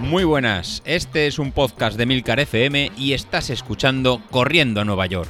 Muy 0.00 0.24
buenas, 0.24 0.82
este 0.86 1.26
es 1.26 1.38
un 1.38 1.52
podcast 1.52 1.98
de 1.98 2.06
Milcar 2.06 2.40
FM 2.40 2.92
y 2.96 3.12
estás 3.12 3.50
escuchando 3.50 4.22
Corriendo 4.30 4.80
a 4.80 4.84
Nueva 4.84 5.04
York. 5.06 5.28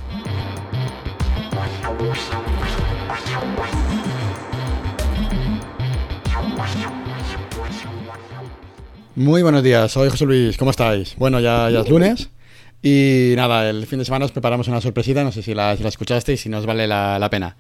Muy 9.17 9.43
buenos 9.43 9.65
días, 9.65 9.91
soy 9.91 10.11
José 10.11 10.27
Luis, 10.27 10.57
¿cómo 10.57 10.71
estáis? 10.71 11.17
Bueno, 11.17 11.41
ya, 11.41 11.69
es 11.71 11.89
lunes 11.89 12.31
y 12.81 13.33
nada, 13.35 13.69
el 13.69 13.85
fin 13.87 13.99
de 13.99 14.05
semana 14.05 14.27
os 14.27 14.31
preparamos 14.31 14.69
una 14.69 14.81
sorpresita, 14.81 15.25
no 15.25 15.33
sé 15.33 15.43
si 15.43 15.55
la, 15.55 15.77
si 15.77 15.83
la 15.83 15.89
escuchasteis, 15.89 16.41
si 16.41 16.49
nos 16.49 16.67
vale 16.67 16.87
la 16.87 17.29
pena. 17.29 17.57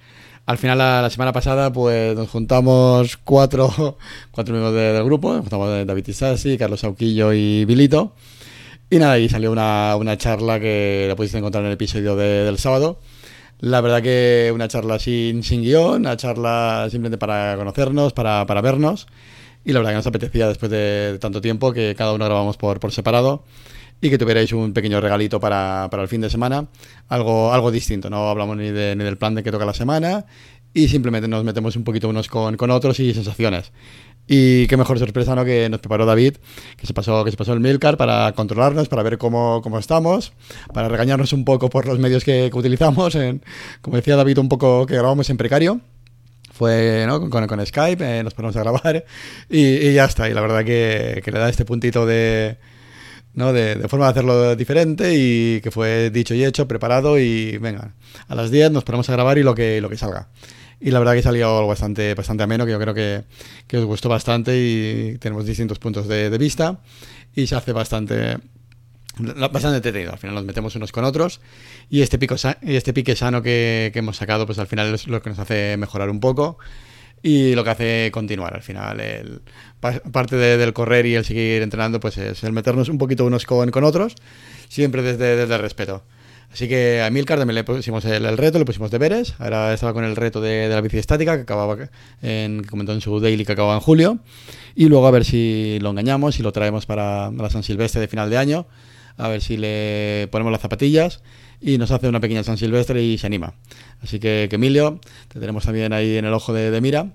Al 0.48 0.56
final, 0.56 0.78
la, 0.78 1.02
la, 1.02 1.10
semana 1.10 1.30
pasada, 1.30 1.70
pues 1.70 2.16
nos 2.16 2.30
juntamos 2.30 3.18
cuatro, 3.18 3.98
cuatro 4.30 4.54
miembros 4.54 4.74
de, 4.74 4.94
del 4.94 5.04
grupo, 5.04 5.34
nos 5.34 5.42
juntamos 5.42 5.86
David 5.86 6.08
Isasi, 6.08 6.56
Carlos 6.56 6.80
Sauquillo 6.80 7.34
y 7.34 7.66
Vilito. 7.66 8.14
Y 8.88 8.96
nada, 8.96 9.12
ahí 9.12 9.28
salió 9.28 9.52
una, 9.52 9.94
una 9.96 10.16
charla 10.16 10.58
que 10.58 11.04
la 11.06 11.16
podéis 11.16 11.34
encontrar 11.34 11.64
en 11.64 11.66
el 11.66 11.74
episodio 11.74 12.16
de, 12.16 12.44
del 12.44 12.56
sábado. 12.56 12.98
La 13.60 13.82
verdad 13.82 14.00
que 14.02 14.50
una 14.54 14.68
charla 14.68 14.98
sin, 14.98 15.42
sin 15.42 15.60
guion, 15.60 16.00
una 16.00 16.16
charla 16.16 16.88
simplemente 16.90 17.18
para 17.18 17.54
conocernos, 17.58 18.14
para, 18.14 18.46
para 18.46 18.62
vernos. 18.62 19.06
Y 19.66 19.74
la 19.74 19.80
verdad 19.80 19.90
que 19.90 19.96
nos 19.96 20.06
apetecía 20.06 20.48
después 20.48 20.70
de, 20.70 21.12
de 21.12 21.18
tanto 21.18 21.42
tiempo 21.42 21.74
que 21.74 21.94
cada 21.94 22.14
uno 22.14 22.24
grabamos 22.24 22.56
por, 22.56 22.80
por 22.80 22.90
separado 22.90 23.44
y 24.00 24.10
que 24.10 24.18
tuvierais 24.18 24.52
un 24.52 24.72
pequeño 24.72 25.00
regalito 25.00 25.40
para, 25.40 25.88
para, 25.90 26.02
el 26.02 26.08
fin 26.08 26.20
de 26.20 26.30
semana, 26.30 26.68
algo, 27.08 27.52
algo 27.52 27.70
distinto, 27.70 28.10
no 28.10 28.28
hablamos 28.28 28.56
ni, 28.56 28.70
de, 28.70 28.94
ni, 28.96 29.04
del 29.04 29.18
plan 29.18 29.34
de 29.34 29.42
que 29.42 29.50
toca 29.50 29.64
la 29.64 29.74
semana 29.74 30.26
y 30.74 30.88
simplemente 30.88 31.28
nos 31.28 31.44
metemos 31.44 31.76
un 31.76 31.84
poquito 31.84 32.08
unos 32.08 32.28
con, 32.28 32.56
con, 32.56 32.70
otros 32.70 33.00
y 33.00 33.12
sensaciones. 33.14 33.72
Y 34.30 34.66
qué 34.66 34.76
mejor 34.76 34.98
sorpresa 34.98 35.34
¿no? 35.34 35.44
que 35.44 35.70
nos 35.70 35.80
preparó 35.80 36.04
David, 36.04 36.34
que 36.76 36.86
se 36.86 36.92
pasó, 36.92 37.24
que 37.24 37.30
se 37.30 37.36
pasó 37.36 37.54
el 37.54 37.60
Milcar 37.60 37.96
para 37.96 38.30
controlarnos, 38.32 38.88
para 38.88 39.02
ver 39.02 39.16
cómo, 39.16 39.62
cómo 39.62 39.78
estamos, 39.78 40.32
para 40.74 40.88
regañarnos 40.88 41.32
un 41.32 41.46
poco 41.46 41.70
por 41.70 41.86
los 41.86 41.98
medios 41.98 42.24
que, 42.24 42.50
que 42.52 42.58
utilizamos, 42.58 43.14
en, 43.14 43.42
como 43.80 43.96
decía 43.96 44.16
David, 44.16 44.38
un 44.38 44.50
poco 44.50 44.84
que 44.84 44.94
grabamos 44.94 45.30
en 45.30 45.38
precario 45.38 45.80
fue 46.52 47.04
¿no? 47.06 47.30
con, 47.30 47.46
con, 47.46 47.64
Skype, 47.64 48.18
eh, 48.18 48.22
nos 48.24 48.34
ponemos 48.34 48.56
a 48.56 48.60
grabar 48.60 49.04
y, 49.48 49.60
y, 49.60 49.94
ya 49.94 50.04
está. 50.04 50.28
Y 50.28 50.34
la 50.34 50.40
verdad 50.40 50.64
que, 50.64 51.22
que 51.24 51.30
le 51.30 51.38
da 51.38 51.48
este 51.48 51.64
puntito 51.64 52.04
de, 52.04 52.58
¿no? 53.38 53.52
De, 53.52 53.76
de, 53.76 53.88
forma 53.88 54.06
de 54.06 54.10
hacerlo 54.10 54.56
diferente 54.56 55.14
y 55.14 55.60
que 55.60 55.70
fue 55.70 56.10
dicho 56.10 56.34
y 56.34 56.44
hecho, 56.44 56.66
preparado 56.66 57.18
y 57.20 57.56
venga, 57.58 57.94
a 58.26 58.34
las 58.34 58.50
10 58.50 58.72
nos 58.72 58.82
ponemos 58.82 59.08
a 59.08 59.12
grabar 59.12 59.38
y 59.38 59.44
lo 59.44 59.54
que, 59.54 59.80
lo 59.80 59.88
que 59.88 59.96
salga. 59.96 60.28
Y 60.80 60.90
la 60.90 60.98
verdad 60.98 61.14
que 61.14 61.22
salió 61.22 61.66
bastante, 61.66 62.14
bastante 62.14 62.42
ameno, 62.42 62.66
que 62.66 62.72
yo 62.72 62.80
creo 62.80 62.94
que, 62.94 63.24
que 63.68 63.78
os 63.78 63.84
gustó 63.84 64.08
bastante 64.08 64.58
y 64.58 65.18
tenemos 65.18 65.46
distintos 65.46 65.78
puntos 65.78 66.08
de, 66.08 66.30
de 66.30 66.38
vista 66.38 66.80
y 67.34 67.46
se 67.46 67.54
hace 67.54 67.72
bastante, 67.72 68.38
bastante 69.18 69.76
entretenido. 69.76 70.12
Al 70.12 70.18
final 70.18 70.34
nos 70.34 70.44
metemos 70.44 70.74
unos 70.74 70.90
con 70.90 71.04
otros 71.04 71.40
y 71.88 72.02
este, 72.02 72.18
pico 72.18 72.34
y 72.62 72.74
este 72.74 72.92
pique 72.92 73.14
sano 73.14 73.40
que, 73.40 73.90
que 73.92 74.00
hemos 74.00 74.16
sacado, 74.16 74.46
pues 74.46 74.58
al 74.58 74.66
final 74.66 74.92
es 74.92 75.06
lo 75.06 75.22
que 75.22 75.30
nos 75.30 75.38
hace 75.38 75.76
mejorar 75.76 76.10
un 76.10 76.18
poco 76.18 76.58
y 77.22 77.54
lo 77.54 77.64
que 77.64 77.70
hace 77.70 78.10
continuar 78.12 78.54
al 78.54 78.62
final. 78.62 79.00
El, 79.00 79.40
parte 79.80 80.36
de, 80.36 80.56
del 80.56 80.72
correr 80.72 81.06
y 81.06 81.14
el 81.14 81.24
seguir 81.24 81.62
entrenando, 81.62 82.00
pues 82.00 82.18
es 82.18 82.42
el 82.44 82.52
meternos 82.52 82.88
un 82.88 82.98
poquito 82.98 83.24
unos 83.24 83.46
con, 83.46 83.70
con 83.70 83.84
otros, 83.84 84.14
siempre 84.68 85.02
desde, 85.02 85.36
desde 85.36 85.54
el 85.54 85.60
respeto. 85.60 86.02
Así 86.52 86.66
que 86.66 87.02
a 87.02 87.10
Milcar 87.10 87.38
también 87.38 87.56
le 87.56 87.64
pusimos 87.64 88.04
el, 88.06 88.36
reto, 88.38 88.58
le 88.58 88.64
pusimos 88.64 88.90
deberes. 88.90 89.34
Ahora 89.38 89.74
estaba 89.74 89.92
con 89.92 90.04
el 90.04 90.16
reto 90.16 90.40
de, 90.40 90.68
de 90.68 90.74
la 90.74 90.80
bici 90.80 90.96
estática, 90.96 91.36
que 91.36 91.42
acababa 91.42 91.76
en, 92.22 92.62
que 92.62 92.68
comentó 92.68 92.92
en 92.92 93.02
su 93.02 93.20
daily 93.20 93.44
que 93.44 93.52
acababa 93.52 93.74
en 93.74 93.80
julio. 93.80 94.18
Y 94.74 94.86
luego 94.86 95.06
a 95.06 95.10
ver 95.10 95.24
si 95.24 95.78
lo 95.82 95.90
engañamos 95.90 96.38
y 96.38 96.42
lo 96.42 96.52
traemos 96.52 96.86
para 96.86 97.30
la 97.30 97.50
San 97.50 97.62
Silvestre 97.62 98.00
de 98.00 98.08
final 98.08 98.30
de 98.30 98.38
año. 98.38 98.66
A 99.18 99.28
ver 99.28 99.42
si 99.42 99.56
le 99.56 100.28
ponemos 100.30 100.50
las 100.50 100.62
zapatillas 100.62 101.20
y 101.60 101.78
nos 101.78 101.90
hace 101.90 102.08
una 102.08 102.20
pequeña 102.20 102.44
San 102.44 102.56
Silvestre 102.56 103.02
y 103.02 103.18
se 103.18 103.26
anima. 103.26 103.54
Así 104.02 104.18
que, 104.18 104.46
que 104.48 104.56
Emilio, 104.56 105.00
te 105.28 105.40
tenemos 105.40 105.64
también 105.64 105.92
ahí 105.92 106.16
en 106.16 106.24
el 106.24 106.32
ojo 106.32 106.52
de, 106.52 106.80
mira 106.80 107.14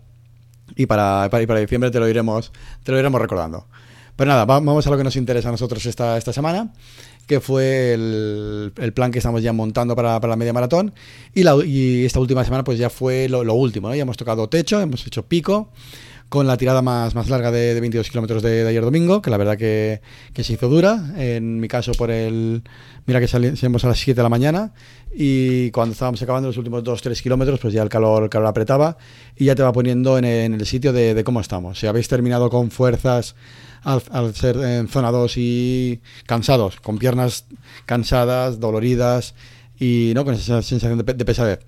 y 0.76 0.86
para, 0.86 1.28
para, 1.30 1.46
para, 1.46 1.60
diciembre 1.60 1.92
te 1.92 2.00
lo 2.00 2.08
iremos, 2.08 2.52
te 2.84 2.92
lo 2.92 3.00
iremos 3.00 3.22
recordando. 3.22 3.68
Pero 4.16 4.30
nada, 4.30 4.46
vamos 4.46 4.86
a 4.86 4.90
lo 4.90 4.98
que 4.98 5.04
nos 5.04 5.16
interesa 5.16 5.50
a 5.50 5.52
nosotros 5.52 5.86
esta, 5.86 6.18
esta 6.18 6.32
semana, 6.32 6.72
que 7.26 7.40
fue 7.40 7.94
el, 7.94 8.92
plan 8.94 9.12
que 9.12 9.18
estamos 9.18 9.42
ya 9.42 9.54
montando 9.54 9.96
para, 9.96 10.20
la 10.20 10.36
media 10.36 10.54
maratón. 10.54 10.94
Y, 11.34 11.44
la, 11.44 11.56
y, 11.66 12.06
esta 12.06 12.20
última 12.20 12.44
semana 12.44 12.64
pues 12.64 12.78
ya 12.78 12.90
fue 12.90 13.28
lo, 13.28 13.44
lo 13.44 13.56
último, 13.56 13.90
¿no? 13.90 13.96
Ya 13.96 14.04
hemos 14.04 14.18
tocado 14.18 14.48
techo, 14.50 14.80
hemos 14.80 15.06
hecho 15.08 15.26
pico 15.26 15.72
con 16.34 16.48
la 16.48 16.58
tirada 16.58 16.82
más, 16.82 17.14
más 17.14 17.30
larga 17.30 17.52
de, 17.52 17.76
de 17.76 17.80
22 17.80 18.10
kilómetros 18.10 18.42
de, 18.42 18.64
de, 18.64 18.68
ayer 18.68 18.84
domingo, 18.84 19.22
que 19.22 19.30
la 19.30 19.38
verdad 19.38 19.56
que, 19.56 20.02
que, 20.34 20.44
se 20.44 20.54
hizo 20.54 20.68
dura. 20.68 21.14
En 21.16 21.60
mi 21.60 21.68
caso, 21.68 21.92
por 21.92 22.10
el. 22.10 22.64
Mira 23.06 23.20
que 23.20 23.28
salimos 23.28 23.86
a 23.86 23.90
las 23.90 24.00
7 24.00 24.16
de 24.16 24.24
la 24.24 24.30
mañana 24.30 24.74
y 25.16 25.70
cuando 25.70 25.94
estábamos 25.94 26.20
acabando 26.24 26.48
los 26.48 26.58
últimos 26.58 26.84
2-3 26.84 27.22
kilómetros, 27.22 27.60
pues 27.60 27.72
ya 27.72 27.84
el 27.84 27.90
calor, 27.90 28.24
el 28.24 28.30
calor 28.32 28.48
apretaba 28.48 28.98
y 29.36 29.46
ya 29.46 29.54
te 29.54 29.62
va 29.62 29.72
poniendo 29.72 30.18
en, 30.18 30.26
en 30.26 30.56
el 30.56 30.66
sitio 30.66 30.92
de, 30.92 31.14
de, 31.14 31.24
cómo 31.24 31.40
estamos. 31.40 31.78
Si 31.78 31.86
habéis 31.86 32.08
terminado 32.08 32.50
con 32.50 32.72
fuerzas 32.72 33.36
al, 33.84 34.02
al 34.10 34.34
ser 34.34 34.58
en 34.58 34.88
zona 34.88 35.12
2 35.12 35.34
y 35.38 36.02
cansados, 36.26 36.80
con 36.80 36.98
piernas 36.98 37.46
cansadas, 37.86 38.60
doloridas 38.60 39.36
y 39.80 40.14
no 40.16 40.26
con 40.26 40.34
esa 40.34 40.64
sensación 40.64 40.98
de, 40.98 41.14
de 41.14 41.26
pesadez 41.26 41.60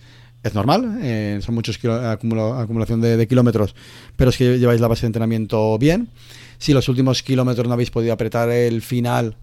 es 0.45 0.53
normal, 0.53 1.00
eh, 1.01 1.39
son 1.41 1.56
muchos 1.56 1.79
acumulación 1.83 3.01
de, 3.01 3.28
kilómetros, 3.28 3.75
pero 4.16 4.29
es 4.29 4.38
que 4.38 4.59
lleváis 4.59 4.79
la 4.79 4.88
base 4.88 5.01
de 5.01 5.07
entrenamiento 5.07 5.78
bien. 5.79 6.09
Si 6.59 6.72
los 6.72 6.88
últimos 6.88 7.23
kilómetros 7.23 7.67
no 7.67 7.73
habéis 7.73 7.89
podido 7.89 8.13
apretar 8.13 8.50
el 8.50 8.83
final 8.83 9.38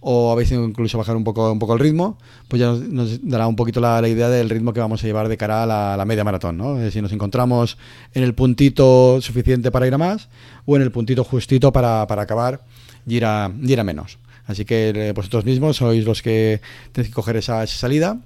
o 0.00 0.30
habéis 0.30 0.50
tenido 0.50 0.68
incluso 0.68 0.98
bajar 0.98 1.16
un 1.16 1.24
poco, 1.24 1.50
un 1.50 1.58
poco 1.58 1.72
el 1.72 1.80
ritmo, 1.80 2.18
pues 2.48 2.60
ya 2.60 2.72
nos, 2.72 3.26
dará 3.26 3.46
un 3.46 3.56
poquito 3.56 3.80
la, 3.80 4.06
idea 4.06 4.28
del 4.28 4.50
ritmo 4.50 4.74
que 4.74 4.80
vamos 4.80 5.02
a 5.02 5.06
llevar 5.06 5.28
de 5.28 5.38
cara 5.38 5.62
a 5.62 5.96
la, 5.96 6.04
media 6.04 6.22
maratón. 6.22 6.58
¿no? 6.58 6.78
Eh, 6.78 6.90
si 6.90 7.00
nos 7.00 7.12
encontramos 7.12 7.78
en 8.12 8.22
el 8.22 8.34
puntito 8.34 9.22
suficiente 9.22 9.70
para 9.70 9.86
ir 9.86 9.94
a 9.94 9.98
más 9.98 10.28
o 10.66 10.76
en 10.76 10.82
el 10.82 10.92
puntito 10.92 11.24
justito 11.24 11.72
para, 11.72 12.06
para 12.06 12.22
acabar 12.22 12.60
y 13.06 13.16
ir, 13.16 13.24
a, 13.24 13.50
y 13.58 13.76
menos. 13.84 14.18
Así 14.44 14.66
que 14.66 14.90
eh, 14.90 15.12
vosotros 15.12 15.46
mismos 15.46 15.78
sois 15.78 16.04
los 16.04 16.20
que 16.20 16.60
tenéis 16.92 17.08
que 17.08 17.14
coger 17.14 17.36
esa, 17.36 17.62
esa 17.62 17.76
salida 17.78 18.18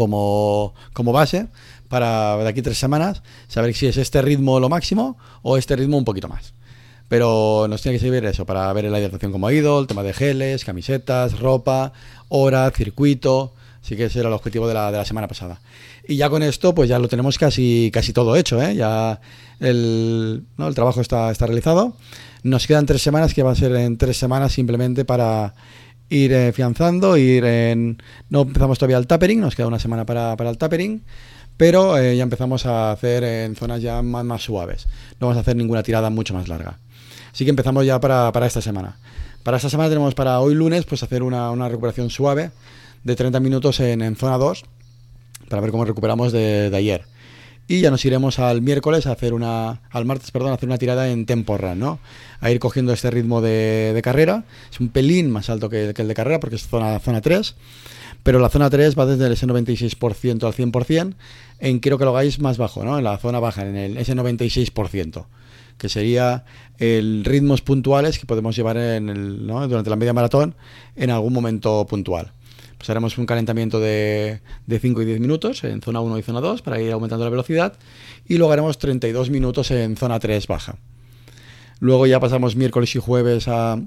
como, 0.00 0.72
como 0.94 1.12
base 1.12 1.48
para 1.90 2.38
de 2.38 2.48
aquí 2.48 2.62
tres 2.62 2.78
semanas 2.78 3.22
saber 3.48 3.74
si 3.74 3.86
es 3.86 3.98
este 3.98 4.22
ritmo 4.22 4.58
lo 4.58 4.70
máximo 4.70 5.18
o 5.42 5.58
este 5.58 5.76
ritmo 5.76 5.98
un 5.98 6.06
poquito 6.06 6.26
más. 6.26 6.54
Pero 7.08 7.66
nos 7.68 7.82
tiene 7.82 7.98
que 7.98 8.04
servir 8.04 8.24
eso 8.24 8.46
para 8.46 8.72
ver 8.72 8.84
la 8.84 8.98
hidratación 8.98 9.30
como 9.30 9.46
ha 9.48 9.52
ido, 9.52 9.78
el 9.78 9.86
tema 9.86 10.02
de 10.02 10.14
geles, 10.14 10.64
camisetas, 10.64 11.38
ropa, 11.38 11.92
hora, 12.28 12.70
circuito. 12.70 13.52
Así 13.82 13.94
que 13.94 14.04
ese 14.04 14.20
era 14.20 14.28
el 14.28 14.34
objetivo 14.34 14.66
de 14.68 14.74
la, 14.74 14.90
de 14.90 14.96
la 14.96 15.04
semana 15.04 15.28
pasada. 15.28 15.60
Y 16.08 16.16
ya 16.16 16.30
con 16.30 16.42
esto, 16.42 16.74
pues 16.74 16.88
ya 16.88 16.98
lo 16.98 17.08
tenemos 17.08 17.36
casi, 17.36 17.90
casi 17.92 18.14
todo 18.14 18.36
hecho. 18.36 18.62
¿eh? 18.62 18.74
Ya 18.74 19.20
el, 19.58 20.44
¿no? 20.56 20.68
el 20.68 20.74
trabajo 20.74 21.02
está, 21.02 21.30
está 21.30 21.46
realizado. 21.46 21.94
Nos 22.42 22.66
quedan 22.66 22.86
tres 22.86 23.02
semanas, 23.02 23.34
que 23.34 23.42
va 23.42 23.50
a 23.50 23.56
ser 23.56 23.74
en 23.76 23.98
tres 23.98 24.16
semanas 24.16 24.52
simplemente 24.52 25.04
para 25.04 25.54
ir 26.10 26.32
eh, 26.32 26.52
fianzando, 26.52 27.16
ir 27.16 27.44
en... 27.44 28.02
No 28.28 28.42
empezamos 28.42 28.78
todavía 28.78 28.98
el 28.98 29.06
tapering, 29.06 29.40
nos 29.40 29.56
queda 29.56 29.68
una 29.68 29.78
semana 29.78 30.04
para, 30.04 30.36
para 30.36 30.50
el 30.50 30.58
tapering, 30.58 31.02
pero 31.56 31.96
eh, 31.96 32.16
ya 32.16 32.22
empezamos 32.22 32.66
a 32.66 32.92
hacer 32.92 33.24
en 33.24 33.56
zonas 33.56 33.80
ya 33.80 34.02
más, 34.02 34.24
más, 34.24 34.42
suaves. 34.42 34.86
No 35.20 35.28
vamos 35.28 35.38
a 35.38 35.40
hacer 35.40 35.56
ninguna 35.56 35.82
tirada 35.82 36.10
mucho 36.10 36.34
más 36.34 36.48
larga. 36.48 36.78
Así 37.32 37.44
que 37.44 37.50
empezamos 37.50 37.86
ya 37.86 38.00
para, 38.00 38.30
para 38.32 38.46
esta 38.46 38.60
semana. 38.60 38.98
Para 39.44 39.56
esta 39.56 39.70
semana 39.70 39.88
tenemos 39.88 40.14
para 40.14 40.40
hoy 40.40 40.54
lunes 40.54 40.84
pues 40.84 41.02
hacer 41.02 41.22
una, 41.22 41.50
una 41.50 41.68
recuperación 41.68 42.10
suave 42.10 42.50
de 43.04 43.16
30 43.16 43.40
minutos 43.40 43.80
en, 43.80 44.02
en, 44.02 44.16
zona 44.16 44.36
2 44.36 44.64
para 45.48 45.62
ver 45.62 45.70
cómo 45.70 45.84
recuperamos 45.84 46.32
de, 46.32 46.68
de 46.68 46.76
ayer 46.76 47.09
y 47.70 47.82
ya 47.82 47.92
nos 47.92 48.04
iremos 48.04 48.40
al 48.40 48.62
miércoles 48.62 49.06
a 49.06 49.12
hacer 49.12 49.32
una 49.32 49.82
al 49.90 50.04
martes 50.04 50.32
perdón 50.32 50.50
a 50.50 50.54
hacer 50.54 50.68
una 50.68 50.76
tirada 50.76 51.08
en 51.08 51.24
tempo 51.24 51.56
run 51.56 51.78
no 51.78 52.00
a 52.40 52.50
ir 52.50 52.58
cogiendo 52.58 52.92
este 52.92 53.12
ritmo 53.12 53.40
de, 53.40 53.98
carrera. 54.02 54.42
Es 54.72 54.80
un 54.80 54.88
pelín 54.88 55.30
más 55.30 55.50
alto 55.50 55.70
que, 55.70 55.92
que, 55.94 56.02
el 56.02 56.08
de 56.08 56.14
carrera 56.14 56.40
porque 56.40 56.56
es 56.56 56.66
zona 56.66 56.98
zona 56.98 57.20
3 57.20 57.54
pero 58.24 58.40
la 58.40 58.48
zona 58.48 58.70
3 58.70 58.98
va 58.98 59.06
desde 59.06 59.28
el 59.28 59.36
S96% 59.36 60.42
al 60.42 60.52
100% 60.52 61.14
en 61.60 61.78
quiero 61.78 61.96
que 61.96 62.04
lo 62.04 62.10
hagáis 62.10 62.40
más 62.40 62.58
bajo 62.58 62.84
no 62.84 62.98
en 62.98 63.04
la 63.04 63.16
zona 63.18 63.38
baja 63.38 63.64
en 63.64 63.76
el 63.76 63.98
S96% 63.98 65.26
que 65.78 65.88
sería 65.88 66.44
el 66.78 67.24
ritmos 67.24 67.62
puntuales 67.62 68.18
que 68.18 68.26
podemos 68.26 68.56
llevar 68.56 68.78
en 68.78 69.08
el, 69.10 69.46
¿no? 69.46 69.68
durante 69.68 69.90
la 69.90 69.96
media 69.96 70.12
maratón 70.12 70.56
en 70.96 71.10
algún 71.10 71.32
momento 71.32 71.86
puntual 71.86 72.32
pues 72.80 72.88
haremos 72.88 73.18
un 73.18 73.26
calentamiento 73.26 73.78
de, 73.78 74.40
de 74.66 74.78
5 74.78 75.02
y 75.02 75.04
10 75.04 75.20
minutos 75.20 75.64
en 75.64 75.82
zona 75.82 76.00
1 76.00 76.16
y 76.16 76.22
zona 76.22 76.40
2 76.40 76.62
para 76.62 76.80
ir 76.80 76.90
aumentando 76.92 77.26
la 77.26 77.30
velocidad 77.30 77.74
y 78.26 78.38
luego 78.38 78.54
haremos 78.54 78.78
32 78.78 79.28
minutos 79.28 79.70
en 79.70 79.98
zona 79.98 80.18
3 80.18 80.46
baja. 80.46 80.76
Luego 81.78 82.06
ya 82.06 82.20
pasamos 82.20 82.56
miércoles 82.56 82.96
y 82.96 82.98
jueves 82.98 83.48
a, 83.48 83.78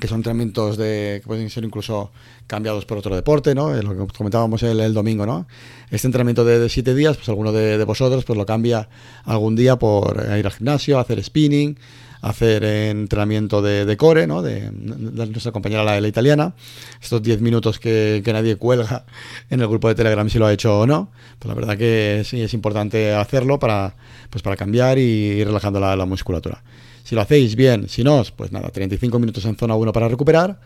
que 0.00 0.08
son 0.08 0.16
entrenamientos 0.16 0.76
de, 0.76 1.20
que 1.22 1.28
pueden 1.28 1.48
ser 1.48 1.62
incluso 1.62 2.10
cambiados 2.48 2.86
por 2.86 2.98
otro 2.98 3.14
deporte, 3.14 3.54
¿no? 3.54 3.72
Lo 3.72 4.08
que 4.08 4.12
comentábamos 4.16 4.64
el, 4.64 4.92
domingo, 4.92 5.24
¿no? 5.24 5.46
Este 5.92 6.08
entrenamiento 6.08 6.44
de, 6.44 6.68
siete 6.68 6.96
días, 6.96 7.16
pues 7.18 7.28
alguno 7.28 7.52
de, 7.52 7.84
vosotros 7.84 8.24
pues 8.24 8.36
lo 8.36 8.46
cambia 8.46 8.88
algún 9.26 9.54
día 9.54 9.76
por 9.76 10.16
ir 10.36 10.44
al 10.44 10.52
gimnasio, 10.52 10.98
hacer 10.98 11.22
spinning, 11.22 11.78
hacer 12.20 12.64
entrenamiento 12.64 13.62
de, 13.62 13.96
core, 13.96 14.26
¿no? 14.26 14.42
De, 14.42 14.70
nuestra 14.72 15.52
compañera 15.52 15.84
la, 15.84 16.00
la 16.00 16.08
italiana. 16.08 16.54
Estos 17.00 17.22
10 17.22 17.40
minutos 17.40 17.78
que, 17.78 18.22
nadie 18.26 18.56
cuelga 18.56 19.04
en 19.50 19.60
el 19.60 19.68
grupo 19.68 19.88
de 19.88 19.94
Telegram 19.94 20.28
si 20.28 20.38
lo 20.38 20.46
ha 20.46 20.52
hecho 20.52 20.80
o 20.80 20.86
no. 20.86 21.10
Pues 21.38 21.48
la 21.48 21.54
verdad 21.54 21.78
que 21.78 22.22
sí 22.24 22.40
es 22.40 22.54
importante 22.54 23.14
hacerlo 23.14 23.58
para, 23.58 23.94
pues 24.30 24.42
para 24.42 24.56
cambiar 24.56 24.98
y 24.98 25.02
ir 25.02 25.46
relajando 25.46 25.80
la, 25.80 26.06
musculatura. 26.06 26.62
Si 27.04 27.14
lo 27.14 27.22
hacéis 27.22 27.56
bien, 27.56 27.88
si 27.88 28.04
no, 28.04 28.22
pues 28.36 28.52
nada, 28.52 28.68
35 28.68 29.18
minutos 29.18 29.44
en 29.44 29.56
zona 29.56 29.74
1 29.74 29.92
para 29.92 30.08
recuperar 30.08 30.60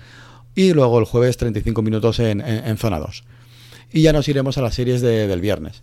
y 0.54 0.72
luego 0.72 0.99
el 0.99 1.04
jueves 1.04 1.37
35 1.37 1.82
minutos 1.82 2.19
en, 2.19 2.76
zona 2.78 2.99
2. 2.99 3.25
Y 3.93 4.02
ya 4.02 4.12
nos 4.12 4.28
iremos 4.28 4.58
a 4.58 4.62
las 4.62 4.75
series 4.75 5.00
del 5.00 5.40
viernes. 5.40 5.82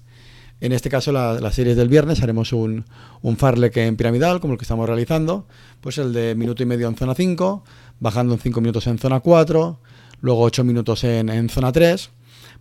En 0.61 0.73
este 0.73 0.89
caso, 0.89 1.13
las 1.13 1.55
series 1.55 1.77
del 1.77 1.87
viernes 1.87 2.21
haremos 2.21 2.51
un, 2.51 2.83
un 3.21 3.37
en 3.75 3.95
piramidal, 3.95 4.41
como 4.41 4.53
el 4.53 4.59
que 4.59 4.63
estamos 4.63 4.87
realizando, 4.87 5.47
pues 5.79 5.97
el 5.97 6.11
de 6.11 6.35
minuto 6.35 6.63
y 6.63 6.65
medio 6.65 6.89
en 6.89 6.97
zona 6.97 7.15
5, 7.15 7.63
bajando 8.01 8.33
en 8.33 8.39
5 8.41 8.59
minutos 8.59 8.85
en 8.87 8.97
zona 8.97 9.21
4, 9.21 9.79
luego 10.19 10.41
8 10.41 10.65
minutos 10.65 11.05
en, 11.05 11.47
zona 11.47 11.71
3, 11.71 12.09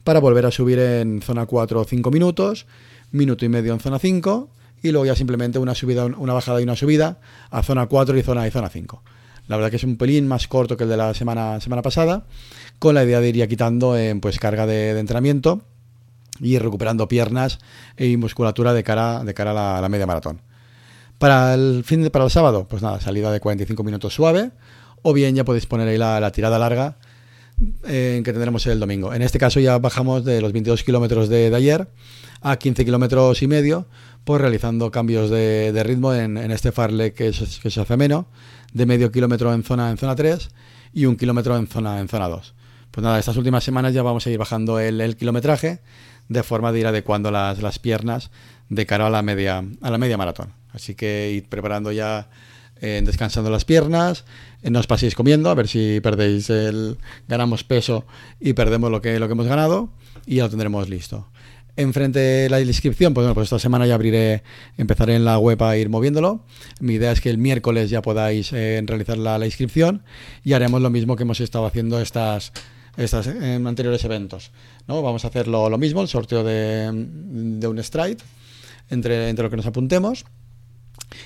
para 0.04 0.20
volver 0.20 0.46
a 0.46 0.52
subir 0.52 0.78
en 0.78 1.20
zona 1.22 1.46
4 1.46 1.84
5 1.84 2.10
minutos, 2.12 2.66
minuto 3.10 3.44
y 3.44 3.48
medio 3.48 3.72
en 3.72 3.80
zona 3.80 3.98
5, 3.98 4.48
y 4.80 4.92
luego 4.92 5.06
ya 5.06 5.16
simplemente 5.16 5.58
una 5.58 5.74
subida, 5.74 6.06
una 6.06 6.34
bajada 6.34 6.60
y 6.60 6.62
una 6.62 6.76
subida 6.76 7.18
a 7.50 7.64
zona 7.64 7.88
4 7.88 8.16
y 8.16 8.22
zona, 8.22 8.46
y 8.46 8.52
zona 8.52 8.68
5. 8.68 9.02
La 9.48 9.56
verdad 9.56 9.70
que 9.70 9.76
es 9.76 9.84
un 9.84 9.96
pelín 9.96 10.28
más 10.28 10.46
corto 10.46 10.76
que 10.76 10.84
el 10.84 10.90
de 10.90 10.96
la 10.96 11.14
semana, 11.14 11.60
semana 11.60 11.82
pasada, 11.82 12.26
con 12.78 12.94
la 12.94 13.02
idea 13.02 13.20
de 13.20 13.30
ir 13.30 13.36
ya 13.36 13.48
quitando 13.48 13.96
en 13.98 14.20
pues, 14.20 14.38
carga 14.38 14.66
de 14.66 14.96
entrenamiento 14.96 15.62
y 16.40 16.58
recuperando 16.58 17.08
piernas 17.08 17.58
y 17.96 18.16
musculatura 18.16 18.72
de 18.72 18.82
cara, 18.84 19.24
de 19.24 19.34
cara 19.34 19.78
a, 19.78 19.80
la, 19.80 19.88
media 19.88 20.06
maratón. 20.06 20.40
Para 21.18 21.54
el 21.54 21.82
fin 21.84 22.02
de, 22.02 22.10
para 22.10 22.24
el 22.24 22.30
sábado, 22.30 22.66
pues 22.68 22.82
nada, 22.82 23.00
salida 23.00 23.32
de 23.32 23.40
45 23.40 23.82
minutos 23.82 24.14
suave, 24.14 24.52
o 25.02 25.12
bien 25.12 25.34
ya 25.34 25.44
podéis 25.44 25.66
poner 25.66 25.88
ahí 25.88 25.98
la, 25.98 26.30
tirada 26.30 26.58
larga 26.58 26.96
eh, 27.84 28.20
que 28.24 28.32
tendremos 28.32 28.66
el 28.66 28.78
domingo. 28.78 29.12
En 29.12 29.22
este 29.22 29.38
caso 29.38 29.58
ya 29.58 29.78
bajamos 29.78 30.24
de 30.24 30.40
los 30.40 30.52
22 30.52 30.84
kilómetros 30.84 31.28
de, 31.28 31.52
ayer 31.54 31.88
a 32.40 32.56
15 32.56 32.84
kilómetros 32.84 33.42
y 33.42 33.48
medio, 33.48 33.86
pues 34.24 34.40
realizando 34.40 34.90
cambios 34.92 35.28
de, 35.30 35.82
ritmo 35.84 36.14
en, 36.14 36.36
este 36.36 36.70
farle 36.70 37.12
que, 37.12 37.32
que 37.62 37.70
se 37.70 37.80
hace 37.80 37.96
menos, 37.96 38.26
de 38.72 38.86
medio 38.86 39.10
kilómetro 39.10 39.52
en 39.52 39.64
zona, 39.64 39.90
en 39.90 39.98
zona 39.98 40.14
3 40.14 40.48
y 40.92 41.06
un 41.06 41.16
kilómetro 41.16 41.56
en 41.56 41.66
zona, 41.66 41.98
en 41.98 42.08
zona 42.08 42.28
2. 42.28 42.54
Pues 42.92 43.04
nada, 43.04 43.18
estas 43.18 43.36
últimas 43.36 43.64
semanas 43.64 43.92
ya 43.92 44.02
vamos 44.02 44.26
a 44.26 44.30
ir 44.30 44.38
bajando 44.38 44.78
el 44.78 45.16
kilometraje 45.16 45.80
de 46.28 46.42
forma 46.42 46.72
de 46.72 46.80
ir 46.80 46.86
adecuando 46.86 47.30
las, 47.30 47.60
las 47.62 47.78
piernas 47.78 48.30
de 48.68 48.86
cara 48.86 49.06
a 49.06 49.10
la 49.10 49.22
media, 49.22 49.64
a 49.80 49.90
la 49.90 49.98
media 49.98 50.16
maratón. 50.16 50.52
Así 50.72 50.94
que 50.94 51.32
ir 51.32 51.48
preparando 51.48 51.92
ya, 51.92 52.28
eh, 52.80 53.00
descansando 53.04 53.50
las 53.50 53.64
piernas, 53.64 54.24
eh, 54.62 54.70
no 54.70 54.80
os 54.80 54.86
paséis 54.86 55.14
comiendo, 55.14 55.50
a 55.50 55.54
ver 55.54 55.68
si 55.68 56.00
perdéis 56.00 56.50
el, 56.50 56.98
ganamos 57.26 57.64
peso 57.64 58.04
y 58.40 58.52
perdemos 58.52 58.90
lo 58.90 59.00
que, 59.00 59.18
lo 59.18 59.26
que 59.26 59.32
hemos 59.32 59.46
ganado 59.46 59.90
y 60.26 60.36
ya 60.36 60.44
lo 60.44 60.50
tendremos 60.50 60.88
listo. 60.88 61.28
Enfrente 61.76 62.18
de 62.18 62.50
la 62.50 62.60
inscripción, 62.60 63.14
pues 63.14 63.24
bueno, 63.24 63.34
pues 63.34 63.46
esta 63.46 63.60
semana 63.60 63.86
ya 63.86 63.94
abriré, 63.94 64.42
empezaré 64.76 65.14
en 65.14 65.24
la 65.24 65.38
web 65.38 65.62
a 65.62 65.76
ir 65.76 65.88
moviéndolo. 65.88 66.44
Mi 66.80 66.94
idea 66.94 67.12
es 67.12 67.20
que 67.20 67.30
el 67.30 67.38
miércoles 67.38 67.88
ya 67.88 68.02
podáis 68.02 68.52
eh, 68.52 68.82
realizar 68.84 69.16
la, 69.16 69.38
la 69.38 69.46
inscripción 69.46 70.02
y 70.42 70.54
haremos 70.54 70.82
lo 70.82 70.90
mismo 70.90 71.14
que 71.14 71.22
hemos 71.22 71.40
estado 71.40 71.66
haciendo 71.66 72.00
estas 72.00 72.52
estas, 72.98 73.26
en 73.28 73.66
anteriores 73.66 74.04
eventos. 74.04 74.50
¿no? 74.86 75.02
Vamos 75.02 75.24
a 75.24 75.28
hacer 75.28 75.48
lo, 75.48 75.70
mismo, 75.78 76.02
el 76.02 76.08
sorteo 76.08 76.44
de, 76.44 76.88
un 76.90 77.82
stride 77.82 78.18
entre, 78.90 79.28
entre 79.28 79.44
lo 79.44 79.50
que 79.50 79.56
nos 79.56 79.66
apuntemos. 79.66 80.24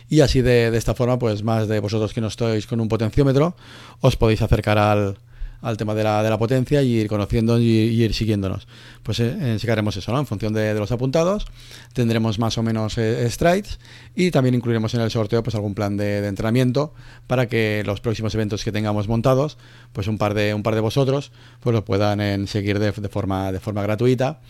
Y 0.08 0.20
así 0.20 0.42
de, 0.42 0.70
de, 0.70 0.78
esta 0.78 0.94
forma, 0.94 1.18
pues 1.18 1.42
más 1.42 1.66
de 1.66 1.80
vosotros 1.80 2.12
que 2.12 2.20
no 2.20 2.28
estáis 2.28 2.66
con 2.66 2.80
un 2.80 2.88
potenciómetro, 2.88 3.56
os 4.00 4.16
podéis 4.16 4.42
acercar 4.42 4.78
al, 4.78 5.16
al 5.62 5.76
tema 5.76 5.94
de 5.94 6.02
la, 6.02 6.22
de 6.22 6.28
la 6.28 6.38
potencia 6.38 6.82
y 6.82 6.96
ir 6.96 7.08
conociendo 7.08 7.58
y, 7.58 7.64
ir 7.64 8.12
siguiéndonos. 8.12 8.66
Pues 9.02 9.20
eh, 9.20 9.36
eh 9.40 9.56
eso, 9.56 10.12
¿no? 10.12 10.18
En 10.18 10.26
función 10.26 10.52
de, 10.52 10.74
los 10.74 10.90
apuntados, 10.92 11.46
tendremos 11.92 12.38
más 12.38 12.58
o 12.58 12.62
menos 12.62 12.98
eh, 12.98 13.28
strides 13.30 13.78
y 14.14 14.30
también 14.32 14.54
incluiremos 14.56 14.92
en 14.94 15.00
el 15.00 15.10
sorteo 15.10 15.42
pues 15.42 15.54
algún 15.54 15.74
plan 15.74 15.96
de, 15.96 16.26
entrenamiento 16.26 16.92
para 17.26 17.46
que 17.48 17.82
los 17.86 18.00
próximos 18.00 18.34
eventos 18.34 18.64
que 18.64 18.72
tengamos 18.72 19.08
montados, 19.08 19.56
pues 19.92 20.08
un 20.08 20.18
par 20.18 20.34
de, 20.34 20.52
un 20.52 20.62
par 20.62 20.74
de 20.74 20.80
vosotros, 20.80 21.30
pues 21.60 21.72
lo 21.72 21.84
puedan 21.84 22.46
seguir 22.48 22.78
de, 22.78 22.92
forma, 22.92 23.52
de 23.52 23.60
forma 23.60 23.82
gratuita 23.82 24.40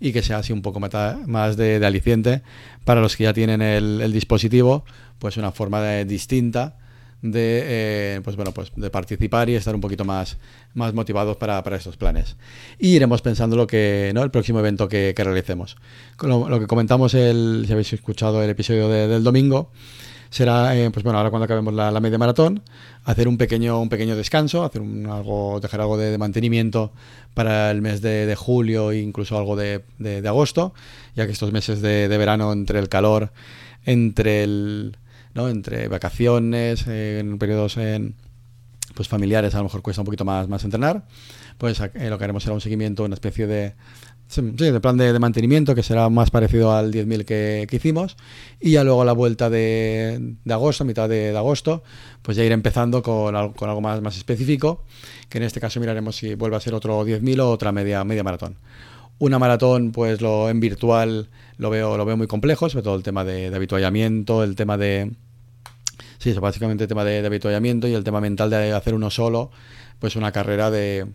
y 0.00 0.12
que 0.12 0.22
sea 0.22 0.38
así 0.38 0.52
un 0.52 0.62
poco 0.62 0.80
más 0.80 1.56
de, 1.56 1.84
aliciente 1.84 2.42
para 2.84 3.00
los 3.00 3.16
que 3.16 3.24
ya 3.24 3.34
tienen 3.34 3.62
el, 3.62 4.00
el 4.00 4.12
dispositivo, 4.12 4.84
pues 5.18 5.36
una 5.36 5.52
forma 5.52 5.82
distinta 6.04 6.76
de 7.22 7.62
eh, 7.64 8.20
pues 8.22 8.34
bueno 8.36 8.52
pues 8.52 8.72
de 8.76 8.90
participar 8.90 9.48
y 9.48 9.54
estar 9.54 9.74
un 9.74 9.80
poquito 9.80 10.04
más, 10.04 10.36
más 10.74 10.92
motivados 10.92 11.36
para, 11.36 11.62
para 11.62 11.76
estos 11.76 11.96
planes. 11.96 12.36
Y 12.78 12.96
iremos 12.96 13.22
pensando 13.22 13.56
lo 13.56 13.66
que 13.66 14.10
no 14.14 14.22
el 14.22 14.30
próximo 14.30 14.58
evento 14.58 14.88
que, 14.88 15.14
realicemos. 15.16 15.76
Lo, 16.20 16.60
que 16.60 16.66
comentamos 16.66 17.14
el 17.14 17.64
si 17.66 17.72
habéis 17.72 17.92
escuchado 17.92 18.42
el 18.42 18.50
episodio 18.50 18.88
del 18.88 19.22
domingo 19.22 19.70
será 20.30 20.74
eh, 20.76 20.90
pues 20.90 21.04
bueno 21.04 21.18
ahora 21.18 21.30
cuando 21.30 21.44
acabemos 21.44 21.74
la, 21.74 22.00
media 22.00 22.16
maratón 22.16 22.62
hacer 23.04 23.28
un 23.28 23.36
pequeño 23.36 23.78
un 23.80 23.90
pequeño 23.90 24.16
descanso 24.16 24.64
hacer 24.64 24.80
un, 24.80 25.06
algo 25.06 25.60
dejar 25.60 25.82
algo 25.82 25.98
de, 25.98 26.16
mantenimiento 26.16 26.90
para 27.34 27.70
el 27.70 27.82
mes 27.82 28.00
de, 28.00 28.34
julio 28.34 28.92
e 28.92 29.00
incluso 29.00 29.36
algo 29.36 29.56
de, 29.56 29.84
de, 29.98 30.26
agosto 30.26 30.72
ya 31.14 31.26
que 31.26 31.32
estos 31.32 31.52
meses 31.52 31.82
de 31.82 32.08
verano 32.08 32.50
entre 32.52 32.78
el 32.78 32.88
calor 32.88 33.30
entre 33.84 34.42
el 34.42 34.96
¿no? 35.34 35.48
entre 35.48 35.88
vacaciones, 35.88 36.86
en 36.86 37.38
periodos 37.38 37.76
en, 37.76 38.14
pues 38.94 39.08
familiares 39.08 39.54
a 39.54 39.58
lo 39.58 39.64
mejor 39.64 39.82
cuesta 39.82 40.02
un 40.02 40.06
poquito 40.06 40.24
más, 40.24 40.48
más 40.48 40.64
entrenar, 40.64 41.04
pues 41.58 41.80
eh, 41.80 42.10
lo 42.10 42.18
que 42.18 42.24
haremos 42.24 42.42
será 42.42 42.54
un 42.54 42.60
seguimiento, 42.60 43.04
una 43.04 43.14
especie 43.14 43.46
de, 43.46 43.74
sí, 44.28 44.42
de 44.42 44.80
plan 44.80 44.96
de, 44.96 45.18
mantenimiento 45.18 45.74
que 45.74 45.82
será 45.82 46.08
más 46.08 46.30
parecido 46.30 46.72
al 46.72 46.92
10.000 46.92 47.24
que, 47.24 47.66
que, 47.68 47.76
hicimos 47.76 48.16
y 48.60 48.72
ya 48.72 48.84
luego 48.84 49.04
la 49.04 49.12
vuelta 49.12 49.50
de, 49.50 50.36
de 50.44 50.54
agosto, 50.54 50.84
mitad 50.84 51.08
de, 51.08 51.36
agosto, 51.36 51.82
pues 52.22 52.36
ya 52.36 52.44
ir 52.44 52.52
empezando 52.52 53.02
con 53.02 53.34
algo, 53.34 53.54
con 53.54 53.68
algo 53.68 53.80
más, 53.80 54.00
más 54.00 54.16
específico, 54.16 54.84
que 55.28 55.38
en 55.38 55.44
este 55.44 55.60
caso 55.60 55.80
miraremos 55.80 56.16
si 56.16 56.34
vuelve 56.34 56.56
a 56.56 56.60
ser 56.60 56.74
otro 56.74 57.04
10.000 57.04 57.40
o 57.40 57.50
otra 57.50 57.72
media, 57.72 58.04
media 58.04 58.22
maratón. 58.22 58.56
Una 59.18 59.38
maratón, 59.38 59.92
pues 59.92 60.20
lo 60.20 60.48
en 60.50 60.60
virtual 60.60 61.28
lo 61.56 61.70
veo, 61.70 61.96
lo 61.96 62.04
veo 62.04 62.16
muy 62.16 62.26
complejo, 62.26 62.68
sobre 62.68 62.82
todo 62.82 62.96
el 62.96 63.02
tema 63.02 63.24
de, 63.24 63.50
de 63.50 63.56
habituallamiento, 63.56 64.42
el 64.42 64.56
tema 64.56 64.76
de, 64.76 65.12
Sí, 66.22 66.30
eso 66.30 66.40
básicamente 66.40 66.84
el 66.84 66.88
tema 66.88 67.04
de, 67.04 67.20
de 67.20 67.88
y 67.88 67.94
el 67.94 68.04
tema 68.04 68.20
mental 68.20 68.48
de 68.48 68.72
hacer 68.72 68.94
uno 68.94 69.10
solo, 69.10 69.50
pues 69.98 70.14
una 70.14 70.30
carrera 70.30 70.70
de, 70.70 71.08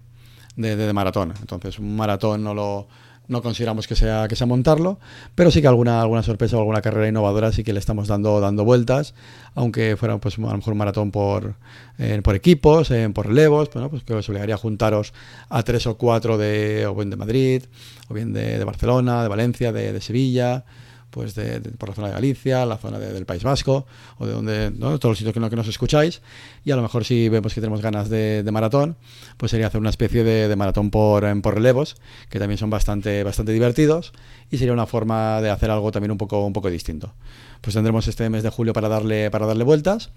de, 0.57 0.93
maratón. 0.93 1.33
Entonces, 1.39 1.79
un 1.79 1.95
maratón 1.95 2.43
no 2.43 2.53
lo 2.53 2.89
no 3.27 3.41
consideramos 3.41 3.87
que 3.87 3.95
sea 3.95 4.27
que 4.27 4.35
sea 4.35 4.47
montarlo, 4.47 4.99
pero 5.35 5.51
sí 5.51 5.61
que 5.61 5.67
alguna 5.67 6.01
alguna 6.01 6.23
sorpresa 6.23 6.57
o 6.57 6.59
alguna 6.59 6.81
carrera 6.81 7.07
innovadora 7.07 7.51
sí 7.51 7.63
que 7.63 7.73
le 7.73 7.79
estamos 7.79 8.07
dando 8.07 8.39
dando 8.39 8.63
vueltas, 8.63 9.13
aunque 9.55 9.97
fuera 9.97 10.17
pues 10.17 10.37
a 10.37 10.41
lo 10.41 10.57
mejor 10.57 10.73
un 10.73 10.77
maratón 10.77 11.11
por 11.11 11.55
eh, 11.97 12.21
por 12.23 12.35
equipos, 12.35 12.91
eh, 12.91 13.09
por 13.13 13.27
relevos, 13.27 13.69
bueno, 13.73 13.89
pues 13.89 14.03
que 14.03 14.13
os 14.13 14.29
obligaría 14.29 14.55
a 14.55 14.57
juntaros 14.57 15.13
a 15.49 15.63
tres 15.63 15.87
o 15.87 15.97
cuatro 15.97 16.37
de 16.37 16.85
o 16.87 16.95
bien 16.95 17.09
de 17.09 17.15
Madrid, 17.15 17.63
o 18.07 18.13
bien 18.13 18.33
de, 18.33 18.63
Barcelona, 18.63 19.23
de 19.23 19.29
Valencia, 19.29 19.71
de, 19.71 19.93
de 19.93 20.01
Sevilla, 20.01 20.65
pues 21.09 21.35
de, 21.35 21.61
por 21.61 21.89
la 21.89 21.95
zona 21.95 22.07
de 22.07 22.13
Galicia, 22.13 22.65
la 22.65 22.77
zona 22.77 22.99
del 22.99 23.25
País 23.25 23.43
Vasco, 23.43 23.85
o 24.17 24.25
de 24.25 24.33
donde, 24.33 24.71
¿no? 24.71 24.99
todos 24.99 25.11
los 25.11 25.17
sitios 25.17 25.33
que, 25.33 25.39
no, 25.39 25.49
que 25.49 25.55
nos 25.55 25.67
escucháis, 25.67 26.21
y 26.63 26.71
a 26.71 26.75
lo 26.75 26.81
mejor 26.81 27.05
si 27.05 27.29
vemos 27.29 27.53
que 27.53 27.61
tenemos 27.61 27.81
ganas 27.81 28.09
de, 28.09 28.47
maratón, 28.51 28.97
pues 29.37 29.51
sería 29.51 29.67
hacer 29.67 29.79
una 29.79 29.89
especie 29.89 30.23
de, 30.23 30.55
maratón 30.55 30.89
por, 30.89 31.41
por 31.41 31.55
relevos, 31.55 31.95
que 32.29 32.39
también 32.39 32.57
son 32.57 32.69
bastante, 32.69 33.23
bastante 33.23 33.51
divertidos, 33.51 34.13
y 34.51 34.57
sería 34.57 34.73
una 34.73 34.85
forma 34.85 35.41
de 35.41 35.49
hacer 35.49 35.71
algo 35.71 35.91
también 35.91 36.11
un 36.11 36.17
poco, 36.17 36.45
un 36.45 36.53
poco 36.53 36.69
distinto. 36.69 37.13
Pues 37.61 37.73
tendremos 37.73 38.07
este 38.07 38.29
mes 38.29 38.43
de 38.43 38.49
julio 38.49 38.73
para 38.73 38.89
darle, 38.89 39.31
para 39.31 39.45
darle 39.45 39.63
vueltas, 39.63 40.11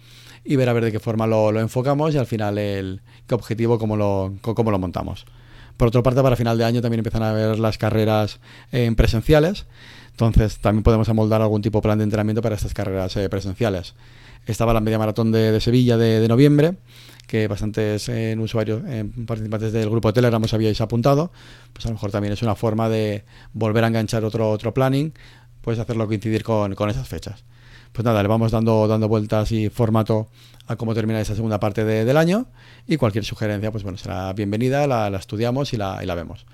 y 0.45 0.57
ver 0.57 0.69
a 0.69 0.73
ver 0.73 0.85
de 0.85 0.93
qué 0.93 1.01
forma 1.01 1.27
lo, 1.27 1.53
lo 1.53 1.61
enfocamos, 1.61 2.15
y 2.15 2.19
al 2.19 2.27
final 2.27 2.59
el, 2.59 3.03
qué 3.27 3.35
objetivo, 3.35 3.79
cómo 3.79 3.97
lo, 3.97 4.35
cómo 4.43 4.71
lo 4.71 4.79
montamos. 4.79 5.27
Por 5.81 5.89
otra 5.89 6.03
parte, 6.03 6.21
para 6.21 6.37
final 6.37 6.59
de 6.59 6.65
año 6.67 6.83
también 6.83 6.99
empiezan 6.99 7.23
a 7.23 7.33
ver 7.33 7.59
las 7.59 7.79
carreras 7.79 8.39
en 8.71 8.97
presenciales, 8.97 9.65
entonces, 10.11 10.59
también 10.59 10.83
podemos 10.83 11.09
amoldar 11.09 11.41
algún 11.41 11.63
tipo 11.63 11.79
de 11.79 11.83
plan 11.85 11.97
de 11.97 12.05
entrenamiento 12.05 12.43
para 12.43 12.55
estas 12.55 12.75
carreras 12.75 13.17
eh, 13.17 13.31
presenciales. 13.31 13.95
Estaba 14.45 14.75
la 14.75 14.83
media 14.83 14.99
maratón 14.99 15.33
de, 15.33 15.59
Sevilla 15.59 15.97
de, 15.97 16.29
noviembre, 16.29 16.75
que 17.27 17.49
bastantes 17.49 18.11
eh, 18.11 18.37
usuarios, 18.39 18.83
eh, 18.89 19.07
participantes 19.27 19.73
del 19.73 19.89
grupo 19.89 20.09
de 20.09 20.13
Telegram 20.13 20.43
os 20.43 20.53
habíais 20.53 20.83
apuntado. 20.83 21.33
Pues 21.73 21.87
a 21.87 21.89
lo 21.89 21.95
mejor 21.95 22.11
también 22.11 22.35
es 22.35 22.43
una 22.43 22.57
forma 22.57 22.91
de 22.91 23.25
volver 23.55 23.83
a 23.85 23.87
enganchar 23.87 24.23
otro, 24.27 24.51
otro 24.51 24.75
planning, 24.75 25.15
pues 25.63 25.79
hacerlo 25.79 26.07
coincidir 26.07 26.43
con, 26.43 26.75
con 26.75 26.91
esas 26.91 27.09
fechas. 27.09 27.43
Pues 27.93 28.05
nada, 28.05 28.23
le 28.23 28.29
vamos 28.29 28.53
dando, 28.53 28.87
dando 28.87 29.09
vueltas 29.09 29.53
y 29.53 29.69
formato 29.69 30.29
a 30.67 30.77
cómo 30.77 30.95
termina 30.95 31.21
esa 31.21 31.35
segunda 31.35 31.59
parte 31.59 31.85
del 31.85 32.17
año 32.17 32.47
y 32.87 32.97
cualquier 32.97 33.25
sugerencia, 33.25 33.73
pues 33.73 33.83
bueno, 33.83 33.99
será 33.99 34.33
bienvenida, 34.33 34.87
la, 34.87 35.09
estudiamos 35.09 35.73
y 35.73 35.77
la, 35.77 36.01
y 36.03 36.07
la 36.07 36.15
vemos. 36.15 36.47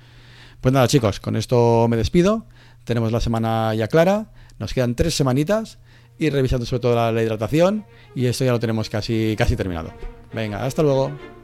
Pues 0.61 0.73
nada, 0.73 0.88
chicos, 0.88 1.21
con 1.21 1.37
esto 1.37 1.87
me 1.88 1.97
despido. 1.97 2.47
Tenemos 2.85 3.12
la 3.12 3.21
semana 3.21 3.75
ya 3.75 3.88
clara, 3.88 4.33
nos 4.59 4.73
quedan 4.73 4.95
tres 4.95 5.14
semanitas 5.14 5.78
y 6.19 6.31
revisando 6.31 6.64
sobre 6.64 6.81
todo 6.81 6.95
la, 6.95 7.12
la 7.12 7.23
hidratación 7.23 7.85
y 8.14 8.26
esto 8.26 8.45
ya 8.45 8.52
lo 8.52 8.61
tenemos 8.61 8.88
casi, 8.88 9.35
casi 9.37 9.57
terminado. 9.57 9.93
Venga, 10.33 10.64
hasta 10.64 10.83
luego. 10.83 11.36